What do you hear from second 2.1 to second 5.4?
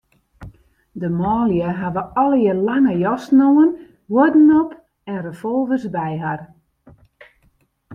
allegearre lange jassen oan, huodden op en